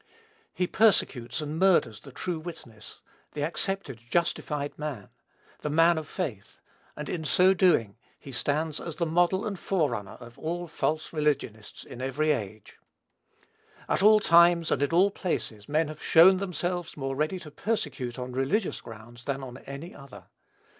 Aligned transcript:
He 0.51 0.65
persecutes 0.65 1.41
and 1.41 1.59
murders 1.59 1.99
the 1.99 2.11
true 2.11 2.39
witness, 2.39 3.01
the 3.33 3.43
accepted, 3.43 3.99
justified 4.09 4.79
man, 4.79 5.09
the 5.59 5.69
man 5.69 5.99
of 5.99 6.07
faith; 6.07 6.59
and, 6.95 7.07
in 7.07 7.23
so 7.23 7.53
doing, 7.53 7.97
he 8.17 8.31
stands 8.31 8.79
as 8.79 8.95
the 8.95 9.05
model 9.05 9.45
and 9.45 9.59
forerunner 9.59 10.13
of 10.19 10.39
all 10.39 10.67
false 10.67 11.13
religionists 11.13 11.83
in 11.83 12.01
every 12.01 12.31
age. 12.31 12.79
At 13.87 14.01
all 14.01 14.19
times, 14.19 14.71
and 14.71 14.81
in 14.81 14.89
all 14.89 15.11
places, 15.11 15.69
men 15.69 15.87
have 15.87 16.01
shown 16.01 16.37
themselves 16.37 16.97
more 16.97 17.15
ready 17.15 17.37
to 17.37 17.51
persecute 17.51 18.17
on 18.17 18.31
religious 18.31 18.81
grounds 18.81 19.25
than 19.25 19.43
on 19.43 19.59
any 19.67 19.93
other. 19.93 20.25